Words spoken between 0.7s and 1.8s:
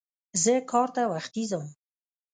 کار ته وختي ځم.